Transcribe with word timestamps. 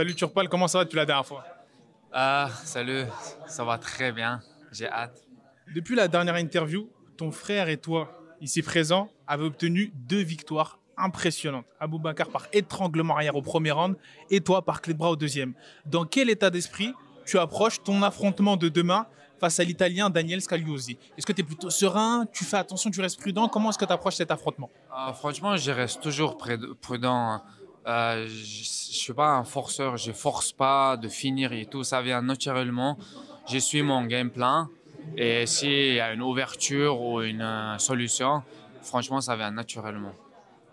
Salut 0.00 0.14
Turpal, 0.14 0.48
comment 0.48 0.66
ça 0.66 0.78
va 0.78 0.84
depuis 0.84 0.96
la 0.96 1.04
dernière 1.04 1.26
fois? 1.26 1.44
Ah, 2.10 2.48
salut, 2.64 3.04
ça 3.46 3.64
va 3.64 3.76
très 3.76 4.12
bien, 4.12 4.40
j'ai 4.72 4.88
hâte. 4.88 5.26
Depuis 5.74 5.94
la 5.94 6.08
dernière 6.08 6.36
interview, 6.36 6.88
ton 7.18 7.30
frère 7.30 7.68
et 7.68 7.76
toi, 7.76 8.10
ici 8.40 8.62
présents, 8.62 9.10
avez 9.26 9.44
obtenu 9.44 9.92
deux 9.94 10.22
victoires 10.22 10.78
impressionnantes. 10.96 11.66
Bakar 11.86 12.30
par 12.30 12.46
étranglement 12.54 13.16
arrière 13.16 13.36
au 13.36 13.42
premier 13.42 13.72
round 13.72 13.94
et 14.30 14.40
toi 14.40 14.64
par 14.64 14.80
clé 14.80 14.94
de 14.94 14.98
bras 14.98 15.10
au 15.10 15.16
deuxième. 15.16 15.52
Dans 15.84 16.06
quel 16.06 16.30
état 16.30 16.48
d'esprit 16.48 16.94
tu 17.26 17.38
approches 17.38 17.82
ton 17.82 18.02
affrontement 18.02 18.56
de 18.56 18.70
demain 18.70 19.06
face 19.38 19.60
à 19.60 19.64
l'Italien 19.64 20.08
Daniel 20.08 20.40
Scagliuzzi? 20.40 20.96
Est-ce 21.18 21.26
que 21.26 21.32
tu 21.34 21.42
es 21.42 21.44
plutôt 21.44 21.68
serein? 21.68 22.24
Tu 22.32 22.46
fais 22.46 22.56
attention, 22.56 22.90
tu 22.90 23.02
restes 23.02 23.20
prudent? 23.20 23.48
Comment 23.48 23.68
est-ce 23.68 23.76
que 23.76 23.84
tu 23.84 23.92
approches 23.92 24.16
cet 24.16 24.30
affrontement? 24.30 24.70
Ah, 24.90 25.12
Franchement, 25.12 25.58
je 25.58 25.70
reste 25.70 26.00
toujours 26.00 26.38
prudent. 26.80 27.42
Euh, 27.86 28.26
je 28.26 28.60
ne 28.60 28.64
suis 28.64 29.12
pas 29.12 29.30
un 29.30 29.44
forceur, 29.44 29.96
je 29.96 30.12
force 30.12 30.52
pas 30.52 30.96
de 30.96 31.08
finir 31.08 31.52
et 31.52 31.66
tout, 31.66 31.82
ça 31.82 32.02
vient 32.02 32.22
naturellement. 32.22 32.98
Je 33.48 33.58
suis 33.58 33.82
mon 33.82 34.04
game 34.04 34.30
plan 34.30 34.68
et 35.16 35.46
s'il 35.46 35.94
y 35.94 36.00
a 36.00 36.12
une 36.12 36.22
ouverture 36.22 37.00
ou 37.00 37.22
une 37.22 37.40
euh, 37.40 37.78
solution, 37.78 38.42
franchement, 38.82 39.20
ça 39.20 39.36
vient 39.36 39.50
naturellement 39.50 40.12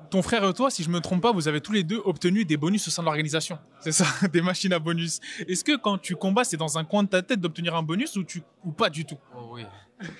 ton 0.10 0.22
frère 0.22 0.48
et 0.48 0.54
toi, 0.54 0.70
si 0.70 0.84
je 0.84 0.90
me 0.90 1.00
trompe 1.00 1.22
pas, 1.22 1.32
vous 1.32 1.48
avez 1.48 1.62
tous 1.62 1.74
les 1.74 1.84
deux 1.84 2.02
obtenu 2.06 2.46
des 2.46 2.58
bonus 2.58 2.88
au 2.88 2.92
sein 2.92 3.02
de 3.02 3.06
l'organisation. 3.06 3.60
C'est 3.80 3.92
ça, 3.92 4.06
des 4.32 4.42
machines 4.42 4.74
à 4.74 4.80
bonus. 4.80 5.20
Est-ce 5.48 5.64
que 5.64 5.76
quand 5.76 5.98
tu 5.98 6.16
combats, 6.16 6.44
c'est 6.44 6.58
dans 6.58 6.78
un 6.78 6.84
coin 6.84 7.04
de 7.04 7.10
ta 7.10 7.22
tête 7.22 7.40
d'obtenir 7.40 7.76
un 7.76 7.84
bonus 7.84 8.16
ou, 8.16 8.24
tu, 8.24 8.42
ou 8.64 8.72
pas 8.72 8.90
du 8.90 9.06
tout? 9.06 9.18
Oh 9.36 9.50
Oui. 9.52 9.66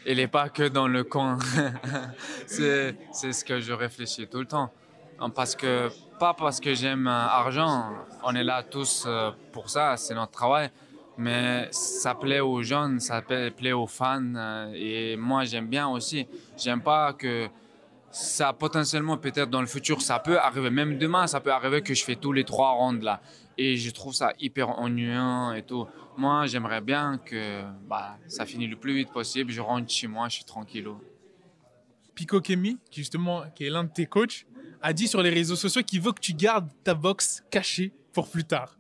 Il 0.06 0.18
n'est 0.18 0.28
pas 0.28 0.50
que 0.50 0.68
dans 0.68 0.88
le 0.88 1.04
coin. 1.04 1.38
c'est 2.48 2.96
ce 3.14 3.46
que 3.46 3.60
je 3.60 3.74
réfléchis 3.74 4.28
tout 4.28 4.40
le 4.40 4.46
temps. 4.46 4.72
Parce 5.36 5.56
que, 5.56 5.90
pas 6.20 6.34
parce 6.34 6.60
que 6.60 6.74
j'aime 6.74 7.06
l'argent, 7.06 7.92
on 8.24 8.36
est 8.36 8.44
là 8.44 8.64
tous 8.64 9.06
euh, 9.08 9.32
pour 9.52 9.70
ça, 9.70 9.98
c'est 9.98 10.14
notre 10.14 10.32
travail. 10.32 10.70
Mais 11.18 11.68
ça 11.72 12.14
plaît 12.14 12.42
aux 12.42 12.62
jeunes, 12.62 13.00
ça 13.00 13.22
plaît 13.22 13.72
aux 13.72 13.88
fans. 13.88 14.36
Euh, 14.36 14.72
et 14.76 15.18
moi, 15.18 15.46
j'aime 15.46 15.68
bien 15.68 15.88
aussi. 15.88 16.28
J'aime 16.56 16.82
pas 16.82 17.14
que 17.14 17.50
ça 18.12 18.54
potentiellement 18.54 19.18
peut-être 19.18 19.50
dans 19.50 19.62
le 19.62 19.68
futur 19.68 20.02
ça 20.02 20.20
peut 20.20 20.40
arriver 20.40 20.70
même 20.70 20.98
demain 20.98 21.28
ça 21.28 21.42
peut 21.42 21.52
arriver 21.52 21.82
que 21.82 21.94
je 21.94 22.04
fais 22.04 22.16
tous 22.16 22.32
les 22.32 22.46
trois 22.46 22.72
rounds 22.72 23.04
là 23.04 23.22
et 23.58 23.76
je 23.76 23.92
trouve 23.92 24.14
ça 24.14 24.34
hyper 24.40 24.80
ennuyant 24.80 25.54
et 25.54 25.64
tout 25.64 25.88
moi 26.16 26.46
j'aimerais 26.46 26.82
bien 26.82 27.20
que 27.24 27.62
bah, 27.88 28.18
ça 28.28 28.46
finisse 28.46 28.70
le 28.70 28.78
plus 28.78 28.96
vite 28.96 29.12
possible 29.12 29.52
je 29.52 29.62
rentre 29.62 29.92
chez 29.92 30.08
moi 30.08 30.30
je 30.30 30.36
suis 30.36 30.46
tranquille 30.46 30.88
Pico 32.16 32.40
Kemi 32.40 32.80
justement 32.92 33.44
qui 33.54 33.66
est 33.66 33.70
l'un 33.70 33.84
de 33.84 33.92
tes 33.92 34.06
coachs 34.06 34.46
a 34.82 34.94
dit 34.94 35.08
sur 35.08 35.22
les 35.22 35.30
réseaux 35.30 35.56
sociaux 35.56 35.84
qu'il 35.84 36.02
veut 36.02 36.12
que 36.12 36.20
tu 36.20 36.34
gardes 36.34 36.70
ta 36.84 36.94
boxe 36.94 37.44
cachée 37.50 37.92
pour 38.14 38.30
plus 38.30 38.44
tard 38.44 38.78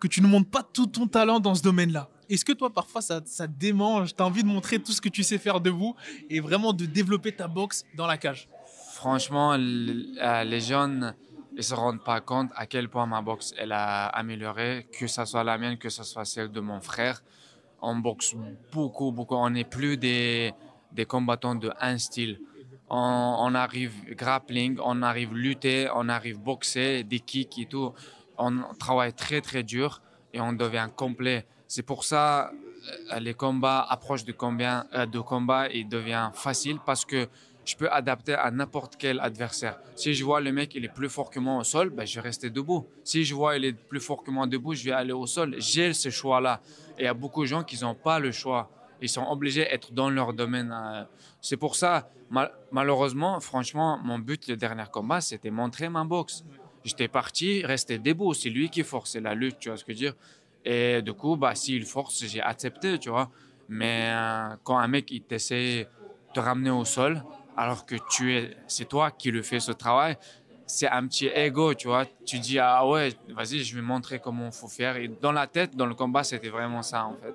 que 0.00 0.06
tu 0.06 0.22
ne 0.22 0.28
montres 0.28 0.50
pas 0.50 0.62
tout 0.62 0.86
ton 0.86 1.06
talent 1.06 1.40
dans 1.40 1.54
ce 1.54 1.62
domaine 1.62 1.92
là 1.92 2.08
est-ce 2.28 2.44
que 2.44 2.52
toi, 2.52 2.70
parfois, 2.70 3.00
ça, 3.00 3.20
ça 3.24 3.46
démange? 3.46 4.14
Tu 4.14 4.22
as 4.22 4.26
envie 4.26 4.42
de 4.42 4.48
montrer 4.48 4.78
tout 4.78 4.92
ce 4.92 5.00
que 5.00 5.08
tu 5.08 5.22
sais 5.22 5.38
faire 5.38 5.60
debout 5.60 5.96
et 6.28 6.40
vraiment 6.40 6.72
de 6.72 6.84
développer 6.84 7.34
ta 7.34 7.48
boxe 7.48 7.84
dans 7.96 8.06
la 8.06 8.18
cage? 8.18 8.48
Franchement, 8.92 9.54
euh, 9.54 10.44
les 10.44 10.60
jeunes 10.60 11.14
ne 11.56 11.62
se 11.62 11.74
rendent 11.74 12.04
pas 12.04 12.20
compte 12.20 12.50
à 12.54 12.66
quel 12.66 12.88
point 12.88 13.06
ma 13.06 13.22
boxe 13.22 13.54
elle 13.56 13.72
a 13.72 14.06
amélioré, 14.06 14.86
que 14.98 15.06
ce 15.06 15.24
soit 15.24 15.44
la 15.44 15.56
mienne, 15.56 15.78
que 15.78 15.88
ce 15.88 16.02
soit 16.02 16.24
celle 16.24 16.50
de 16.50 16.60
mon 16.60 16.80
frère. 16.80 17.22
On 17.80 17.96
boxe 17.96 18.34
beaucoup, 18.72 19.10
beaucoup. 19.12 19.36
On 19.36 19.50
n'est 19.50 19.64
plus 19.64 19.96
des, 19.96 20.52
des 20.92 21.06
combattants 21.06 21.54
de 21.54 21.70
un 21.80 21.96
style. 21.96 22.40
On, 22.90 23.54
arrive 23.54 23.92
grappling, 24.14 24.78
on 24.82 25.02
arrive 25.02 25.34
lutter, 25.34 25.88
on 25.94 26.08
arrive 26.08 26.38
boxer, 26.38 27.04
des 27.04 27.20
kicks 27.20 27.58
et 27.58 27.66
tout. 27.66 27.92
On 28.38 28.62
travaille 28.78 29.12
très, 29.12 29.40
très 29.40 29.62
dur 29.62 30.00
et 30.32 30.40
on 30.40 30.52
devient 30.52 30.88
complet. 30.94 31.46
C'est 31.66 31.82
pour 31.82 32.04
ça 32.04 32.50
euh, 33.12 33.20
les 33.20 33.34
combats, 33.34 33.86
approche 33.88 34.24
de, 34.24 34.32
combien, 34.32 34.86
euh, 34.94 35.06
de 35.06 35.20
combat, 35.20 35.68
il 35.68 35.88
devient 35.88 36.30
facile 36.32 36.78
parce 36.84 37.04
que 37.04 37.28
je 37.64 37.76
peux 37.76 37.90
adapter 37.90 38.32
à 38.32 38.50
n'importe 38.50 38.96
quel 38.98 39.20
adversaire. 39.20 39.78
Si 39.94 40.14
je 40.14 40.24
vois 40.24 40.40
le 40.40 40.52
mec, 40.52 40.74
il 40.74 40.84
est 40.86 40.94
plus 40.94 41.10
fort 41.10 41.28
que 41.28 41.38
moi 41.38 41.58
au 41.58 41.64
sol, 41.64 41.90
ben, 41.90 42.06
je 42.06 42.14
vais 42.14 42.22
rester 42.22 42.48
debout. 42.48 42.86
Si 43.04 43.24
je 43.24 43.34
vois 43.34 43.58
il 43.58 43.64
est 43.66 43.72
plus 43.74 44.00
fort 44.00 44.22
que 44.22 44.30
moi 44.30 44.46
debout, 44.46 44.74
je 44.74 44.84
vais 44.84 44.92
aller 44.92 45.12
au 45.12 45.26
sol. 45.26 45.56
J'ai 45.58 45.92
ce 45.92 46.08
choix-là. 46.08 46.60
Et 46.96 47.02
il 47.02 47.04
y 47.04 47.08
a 47.08 47.14
beaucoup 47.14 47.42
de 47.42 47.48
gens 47.48 47.62
qui 47.62 47.78
n'ont 47.82 47.94
pas 47.94 48.18
le 48.18 48.32
choix. 48.32 48.70
Ils 49.00 49.08
sont 49.08 49.26
obligés 49.28 49.64
d'être 49.64 49.92
dans 49.92 50.10
leur 50.10 50.32
domaine. 50.32 50.72
Euh. 50.72 51.04
C'est 51.40 51.56
pour 51.56 51.76
ça, 51.76 52.10
malheureusement, 52.72 53.40
franchement, 53.40 53.98
mon 54.02 54.18
but 54.18 54.48
le 54.48 54.56
dernier 54.56 54.84
combat, 54.92 55.20
c'était 55.20 55.50
montrer 55.50 55.88
ma 55.88 56.04
boxe. 56.04 56.44
J'étais 56.84 57.08
parti, 57.08 57.64
rester 57.64 57.98
debout. 57.98 58.34
C'est 58.34 58.50
lui 58.50 58.70
qui 58.70 58.82
forçait 58.82 59.20
la 59.20 59.34
lutte, 59.34 59.58
tu 59.58 59.68
vois 59.68 59.76
ce 59.76 59.84
que 59.84 59.92
je 59.92 59.98
veux 59.98 60.04
dire. 60.04 60.14
Et 60.64 61.02
du 61.02 61.12
coup, 61.12 61.36
bah, 61.36 61.54
s'il 61.54 61.84
force, 61.84 62.24
j'ai 62.26 62.40
accepté, 62.42 62.98
tu 62.98 63.10
vois. 63.10 63.30
Mais 63.68 64.10
euh, 64.10 64.56
quand 64.64 64.78
un 64.78 64.88
mec, 64.88 65.10
il 65.10 65.22
t'essaie 65.22 65.84
de 65.84 66.32
te 66.34 66.40
ramener 66.40 66.70
au 66.70 66.84
sol, 66.84 67.22
alors 67.56 67.84
que 67.86 67.96
tu 68.10 68.34
es, 68.34 68.56
c'est 68.66 68.88
toi 68.88 69.10
qui 69.10 69.30
le 69.30 69.42
fais 69.42 69.60
ce 69.60 69.72
travail. 69.72 70.16
C'est 70.66 70.88
un 70.88 71.06
petit 71.06 71.28
ego, 71.28 71.74
tu 71.74 71.88
vois. 71.88 72.04
Tu 72.26 72.38
dis, 72.38 72.58
ah 72.58 72.86
ouais, 72.86 73.14
vas-y, 73.30 73.60
je 73.64 73.74
vais 73.74 73.82
montrer 73.82 74.18
comment 74.18 74.46
il 74.46 74.52
faut 74.52 74.68
faire. 74.68 74.96
Et 74.96 75.08
dans 75.08 75.32
la 75.32 75.46
tête, 75.46 75.74
dans 75.74 75.86
le 75.86 75.94
combat, 75.94 76.22
c'était 76.22 76.50
vraiment 76.50 76.82
ça, 76.82 77.06
en 77.06 77.16
fait. 77.16 77.34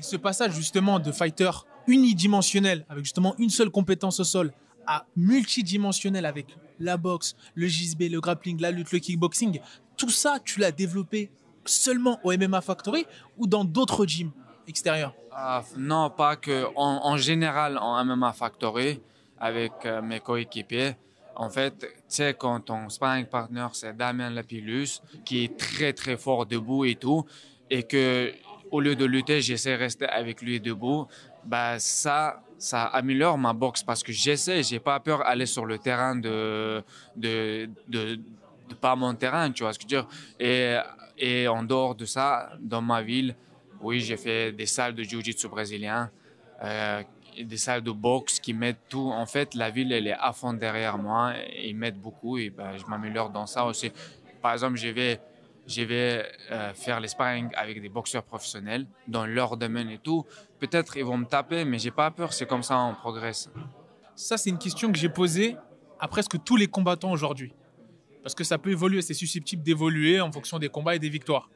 Et 0.00 0.02
ce 0.02 0.16
passage, 0.16 0.52
justement, 0.52 0.98
de 0.98 1.12
fighter 1.12 1.50
unidimensionnel, 1.86 2.86
avec 2.88 3.04
justement 3.04 3.34
une 3.36 3.50
seule 3.50 3.68
compétence 3.68 4.18
au 4.18 4.24
sol, 4.24 4.50
à 4.86 5.04
multidimensionnel 5.14 6.24
avec 6.24 6.46
la 6.78 6.96
boxe, 6.96 7.36
le 7.54 7.66
JSB, 7.66 8.08
le 8.10 8.18
grappling, 8.18 8.58
la 8.62 8.70
lutte, 8.70 8.92
le 8.92 8.98
kickboxing, 8.98 9.60
tout 9.98 10.08
ça, 10.08 10.38
tu 10.42 10.58
l'as 10.58 10.72
développé 10.72 11.30
seulement 11.66 12.18
au 12.24 12.32
MMA 12.32 12.62
Factory 12.62 13.04
ou 13.36 13.46
dans 13.46 13.62
d'autres 13.62 14.06
gyms 14.06 14.30
extérieurs? 14.66 15.12
Ah, 15.32 15.62
non, 15.76 16.08
pas 16.08 16.36
que. 16.36 16.64
En, 16.76 17.18
général, 17.18 17.76
en 17.76 18.02
MMA 18.02 18.32
Factory, 18.32 19.02
avec 19.38 19.72
euh, 19.84 20.00
mes 20.00 20.20
coéquipiers, 20.20 20.96
en 21.36 21.50
fait, 21.50 21.78
tu 21.78 21.86
sais, 22.08 22.32
quand 22.32 22.60
ton 22.60 22.88
sparring 22.88 23.26
partner, 23.26 23.66
c'est 23.74 23.94
Damien 23.94 24.30
Lapillus, 24.30 25.02
qui 25.26 25.44
est 25.44 25.58
très, 25.58 25.92
très 25.92 26.16
fort 26.16 26.46
debout 26.46 26.86
et 26.86 26.94
tout, 26.94 27.26
et 27.68 27.82
que 27.82 28.32
au 28.70 28.80
lieu 28.80 28.96
de 28.96 29.04
lutter, 29.04 29.40
j'essaie 29.40 29.72
de 29.72 29.78
rester 29.78 30.06
avec 30.06 30.42
lui 30.42 30.60
debout, 30.60 31.06
bah, 31.44 31.78
ça, 31.78 32.42
ça 32.58 32.84
améliore 32.84 33.38
ma 33.38 33.52
boxe 33.52 33.82
parce 33.82 34.02
que 34.02 34.12
j'essaie, 34.12 34.62
j'ai 34.62 34.78
pas 34.78 35.00
peur 35.00 35.20
d'aller 35.20 35.46
sur 35.46 35.66
le 35.66 35.78
terrain 35.78 36.16
de, 36.16 36.82
de, 37.16 37.68
de, 37.88 38.18
pas 38.80 38.96
mon 38.96 39.14
terrain, 39.14 39.50
tu 39.50 39.62
vois 39.62 39.72
ce 39.72 39.78
que 39.78 39.84
je 39.88 39.96
veux 39.96 40.02
dire? 40.02 40.08
Et, 40.38 40.76
et 41.18 41.48
en 41.48 41.62
dehors 41.62 41.94
de 41.94 42.04
ça, 42.04 42.50
dans 42.60 42.82
ma 42.82 43.02
ville, 43.02 43.34
oui, 43.80 44.00
j'ai 44.00 44.16
fait 44.16 44.52
des 44.52 44.66
salles 44.66 44.94
de 44.94 45.02
jiu-jitsu 45.02 45.48
brésilien, 45.48 46.10
euh, 46.62 47.02
des 47.42 47.56
salles 47.56 47.82
de 47.82 47.90
boxe 47.90 48.38
qui 48.38 48.52
mettent 48.52 48.88
tout. 48.88 49.10
En 49.10 49.26
fait, 49.26 49.54
la 49.54 49.70
ville, 49.70 49.92
elle 49.92 50.06
est 50.06 50.16
à 50.18 50.32
fond 50.32 50.52
derrière 50.52 50.98
moi. 50.98 51.32
Ils 51.62 51.76
mettent 51.76 51.98
beaucoup 51.98 52.36
et 52.36 52.50
ben, 52.50 52.76
je 52.76 52.84
m'améliore 52.86 53.30
dans 53.30 53.46
ça 53.46 53.64
aussi. 53.64 53.90
Par 54.42 54.52
exemple, 54.52 54.76
je 54.76 54.88
vais, 54.88 55.20
je 55.70 55.82
vais 55.82 56.26
euh, 56.50 56.74
faire 56.74 56.98
les 56.98 57.06
sparring 57.06 57.48
avec 57.54 57.80
des 57.80 57.88
boxeurs 57.88 58.24
professionnels 58.24 58.86
dans 59.06 59.24
leur 59.24 59.56
domaine 59.56 59.88
et 59.88 59.98
tout. 59.98 60.24
Peut-être 60.58 60.96
ils 60.96 61.04
vont 61.04 61.16
me 61.16 61.26
taper, 61.26 61.64
mais 61.64 61.78
j'ai 61.78 61.92
pas 61.92 62.10
peur. 62.10 62.32
C'est 62.32 62.46
comme 62.46 62.64
ça, 62.64 62.78
on 62.78 62.94
progresse. 62.94 63.48
Ça, 64.16 64.36
c'est 64.36 64.50
une 64.50 64.58
question 64.58 64.90
que 64.90 64.98
j'ai 64.98 65.08
posée 65.08 65.56
à 66.00 66.08
presque 66.08 66.42
tous 66.42 66.56
les 66.56 66.66
combattants 66.66 67.12
aujourd'hui. 67.12 67.54
Parce 68.22 68.34
que 68.34 68.44
ça 68.44 68.58
peut 68.58 68.70
évoluer, 68.70 69.00
c'est 69.00 69.14
susceptible 69.14 69.62
d'évoluer 69.62 70.20
en 70.20 70.32
fonction 70.32 70.58
des 70.58 70.68
combats 70.68 70.96
et 70.96 70.98
des 70.98 71.08
victoires. 71.08 71.48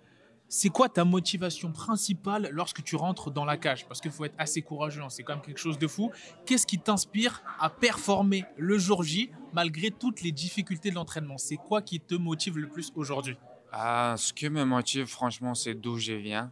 C'est 0.48 0.69
quoi 0.69 0.88
ta 0.88 1.04
motivation 1.04 1.72
principale 1.72 2.48
lorsque 2.52 2.84
tu 2.84 2.94
rentres 2.94 3.31
dans 3.32 3.44
la 3.44 3.56
cage? 3.56 3.86
Parce 3.86 4.00
qu'il 4.00 4.12
faut 4.12 4.25
être 4.25 4.36
assez 4.38 4.62
courageux, 4.62 5.02
hein, 5.02 5.08
c'est 5.08 5.25
quand 5.25 5.34
même 5.34 5.42
quelque 5.42 5.58
chose 5.58 5.78
de 5.78 5.88
fou. 5.88 6.12
Qu'est-ce 6.46 6.66
qui 6.66 6.78
t'inspire 6.78 7.42
à 7.58 7.69
performer 7.69 8.44
le 8.56 8.78
jour 8.78 9.02
J 9.02 9.32
malgré 9.52 9.91
toutes 9.91 10.22
les 10.22 10.31
difficultés 10.31 10.91
de 10.91 10.94
l'entraînement? 10.94 11.38
C'est 11.38 11.56
quoi 11.56 11.82
qui 11.82 11.98
te 11.98 12.14
motive 12.14 12.58
le 12.58 12.69
plus 12.69 12.92
aujourd'hui? 12.94 13.36
Ah, 13.77 14.15
Ce 14.17 14.33
qui 14.33 14.49
me 14.49 14.65
motive, 14.65 15.06
franchement, 15.06 15.55
c'est 15.55 15.75
d'où 15.75 15.99
je 15.99 16.12
viens. 16.12 16.50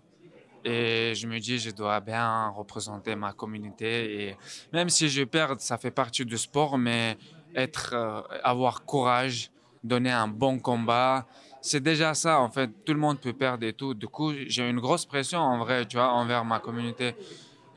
Et 0.64 1.12
je 1.14 1.26
me 1.26 1.38
dis, 1.38 1.58
je 1.58 1.70
dois 1.70 2.00
bien 2.00 2.48
représenter 2.48 3.14
ma 3.16 3.32
communauté. 3.32 4.28
Et 4.28 4.36
même 4.72 4.88
si 4.88 5.08
je 5.08 5.22
perds, 5.24 5.56
ça 5.60 5.78
fait 5.78 5.90
partie 5.90 6.24
du 6.24 6.38
sport, 6.38 6.78
mais 6.78 7.16
être, 7.54 7.90
euh, 7.94 8.20
avoir 8.42 8.84
courage, 8.84 9.50
donner 9.84 10.10
un 10.10 10.28
bon 10.28 10.58
combat, 10.58 11.26
c'est 11.60 11.80
déjà 11.80 12.14
ça, 12.14 12.40
en 12.40 12.50
fait. 12.50 12.70
Tout 12.84 12.92
le 12.92 12.98
monde 13.00 13.20
peut 13.20 13.32
perdre 13.32 13.64
et 13.66 13.72
tout. 13.72 13.94
Du 13.94 14.08
coup, 14.08 14.32
j'ai 14.46 14.68
une 14.68 14.80
grosse 14.80 15.06
pression, 15.06 15.38
en 15.40 15.58
vrai, 15.58 15.86
tu 15.86 15.96
vois, 15.96 16.08
envers 16.12 16.44
ma 16.44 16.58
communauté. 16.58 17.14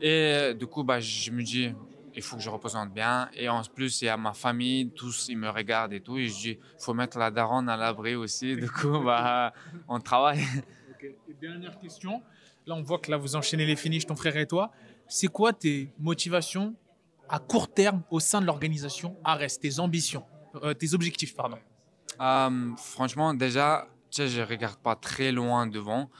Et 0.00 0.54
du 0.54 0.66
coup, 0.66 0.84
bah, 0.84 1.00
je 1.00 1.30
me 1.30 1.42
dis, 1.42 1.72
il 2.16 2.22
faut 2.22 2.36
que 2.36 2.42
je 2.42 2.50
représente 2.50 2.92
bien. 2.92 3.28
Et 3.34 3.48
en 3.48 3.62
plus, 3.62 4.00
il 4.00 4.06
y 4.06 4.08
a 4.08 4.16
ma 4.16 4.32
famille, 4.32 4.90
tous, 4.90 5.26
ils 5.28 5.36
me 5.36 5.50
regardent 5.50 5.92
et 5.92 6.00
tout. 6.00 6.16
Et 6.16 6.26
je 6.26 6.34
dis, 6.34 6.50
il 6.50 6.82
faut 6.82 6.94
mettre 6.94 7.18
la 7.18 7.30
daronne 7.30 7.68
à 7.68 7.76
l'abri 7.76 8.14
aussi. 8.14 8.56
Du 8.56 8.70
coup, 8.70 9.00
bah, 9.00 9.52
on 9.88 10.00
travaille. 10.00 10.42
dernière 11.40 11.78
question. 11.78 12.22
Là, 12.66 12.74
on 12.74 12.82
voit 12.82 12.98
que 12.98 13.10
là, 13.10 13.18
vous 13.18 13.36
enchaînez 13.36 13.66
les 13.66 13.76
finishes, 13.76 14.06
ton 14.06 14.16
frère 14.16 14.36
et 14.36 14.46
toi. 14.46 14.72
C'est 15.06 15.28
quoi 15.28 15.52
tes 15.52 15.92
motivations 15.98 16.74
à 17.28 17.38
court 17.38 17.72
terme 17.72 18.02
au 18.10 18.18
sein 18.18 18.40
de 18.40 18.46
l'organisation 18.46 19.16
ARES, 19.22 19.58
tes 19.60 19.78
ambitions, 19.78 20.24
euh, 20.62 20.74
tes 20.74 20.94
objectifs, 20.94 21.36
pardon? 21.36 21.58
Euh, 22.20 22.74
franchement, 22.76 23.34
déjà, 23.34 23.88
je 24.10 24.40
regarde 24.40 24.76
pas 24.76 24.96
très 24.96 25.32
loin 25.32 25.66
devant. 25.66 26.10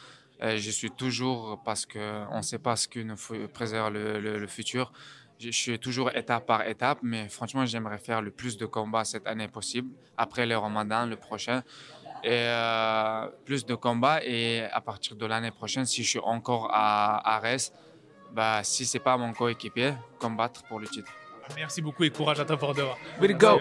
Euh, 0.43 0.56
je 0.58 0.70
suis 0.70 0.90
toujours, 0.90 1.62
parce 1.64 1.87
qu'on 1.87 2.37
ne 2.37 2.43
sait 2.43 2.58
pas 2.58 2.76
ce 2.76 2.87
que 2.87 3.00
nous 3.00 3.16
préserve 3.48 3.93
le, 3.93 4.20
le, 4.20 4.46
futur, 4.46 4.93
je, 5.38 5.50
suis 5.50 5.78
toujours 5.78 6.14
étape 6.14 6.46
par 6.46 6.66
étape, 6.66 6.98
mais 7.02 7.28
franchement, 7.28 7.64
j'aimerais 7.66 7.98
faire 7.98 8.22
le 8.22 8.30
plus 8.30 8.56
de 8.56 8.66
combats 8.66 9.04
cette 9.04 9.26
année 9.26 9.48
possible, 9.48 9.90
après 10.16 10.46
le 10.46 10.56
Ramadan, 10.56 11.06
le 11.06 11.16
prochain. 11.16 11.62
Et 12.24 12.30
euh, 12.32 13.28
plus 13.44 13.64
de 13.66 13.74
combats, 13.74 14.20
et 14.24 14.64
à 14.72 14.80
partir 14.80 15.16
de 15.16 15.26
l'année 15.26 15.50
prochaine, 15.50 15.84
si 15.84 16.02
je 16.02 16.08
suis 16.08 16.18
encore 16.18 16.70
à 16.72 17.36
Arès, 17.36 17.72
bah, 18.32 18.60
si 18.62 18.84
ce 18.86 18.96
n'est 18.96 19.04
pas 19.04 19.16
mon 19.16 19.32
coéquipier, 19.32 19.92
combattre 20.18 20.64
pour 20.64 20.80
le 20.80 20.88
titre. 20.88 21.12
Merci 21.54 21.80
beaucoup 21.80 22.04
et 22.04 22.10
courage 22.10 22.40
à 22.40 22.44
toi 22.44 22.56
pour. 22.56 22.74
We'll 23.20 23.36
go! 23.36 23.60